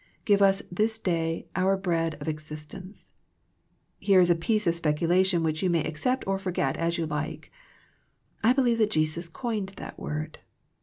"Give 0.25 0.41
us 0.41 0.63
this 0.71 0.97
day 0.97 1.45
our 1.55 1.77
bread 1.77 2.15
of 2.19 2.27
existence." 2.27 3.05
Here 3.99 4.19
is 4.19 4.31
a 4.31 4.35
piece 4.35 4.65
of 4.65 4.73
speculation 4.73 5.43
which 5.43 5.61
you 5.61 5.69
may 5.69 5.83
accept 5.83 6.23
or 6.25 6.39
forget 6.39 6.75
as 6.75 6.97
you 6.97 7.05
like. 7.05 7.51
I 8.41 8.51
believe 8.51 8.83
Jesus 8.89 9.29
coined 9.29 9.73
that 9.75 9.99
word. 9.99 10.39